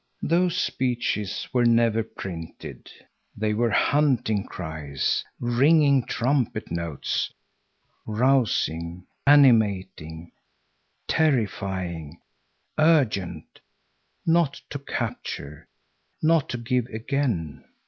Those 0.23 0.57
speeches 0.57 1.47
were 1.53 1.63
never 1.63 2.01
printed. 2.01 2.89
They 3.37 3.53
were 3.53 3.69
hunting 3.69 4.43
cries, 4.47 5.23
ringing 5.39 6.07
trumpet 6.07 6.71
notes, 6.71 7.31
rousing, 8.07 9.05
animating, 9.27 10.31
terrifying, 11.07 12.19
urgent; 12.79 13.59
not 14.25 14.59
to 14.71 14.79
capture, 14.79 15.67
not 16.19 16.49
to 16.49 16.57
give 16.57 16.87
again. 16.87 17.63